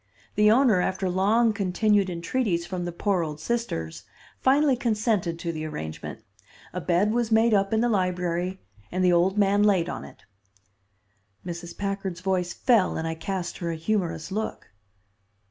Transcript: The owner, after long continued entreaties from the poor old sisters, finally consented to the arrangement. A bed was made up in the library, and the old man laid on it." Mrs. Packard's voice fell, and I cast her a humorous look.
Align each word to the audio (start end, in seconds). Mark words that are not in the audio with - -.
The 0.33 0.49
owner, 0.49 0.81
after 0.81 1.07
long 1.11 1.53
continued 1.53 2.09
entreaties 2.09 2.65
from 2.65 2.85
the 2.85 2.91
poor 2.91 3.21
old 3.23 3.39
sisters, 3.39 4.01
finally 4.39 4.75
consented 4.75 5.37
to 5.37 5.51
the 5.51 5.63
arrangement. 5.63 6.23
A 6.73 6.81
bed 6.81 7.11
was 7.11 7.31
made 7.31 7.53
up 7.53 7.71
in 7.71 7.81
the 7.81 7.87
library, 7.87 8.59
and 8.91 9.05
the 9.05 9.13
old 9.13 9.37
man 9.37 9.61
laid 9.61 9.89
on 9.89 10.03
it." 10.03 10.23
Mrs. 11.45 11.77
Packard's 11.77 12.21
voice 12.21 12.51
fell, 12.51 12.97
and 12.97 13.07
I 13.07 13.13
cast 13.13 13.59
her 13.59 13.69
a 13.69 13.75
humorous 13.75 14.31
look. 14.31 14.71